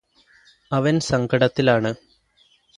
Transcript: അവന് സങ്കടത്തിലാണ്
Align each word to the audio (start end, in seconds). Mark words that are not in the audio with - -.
അവന് 0.71 1.01
സങ്കടത്തിലാണ് 1.01 1.91